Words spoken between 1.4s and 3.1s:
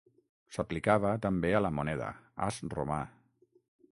a la moneda, as romà.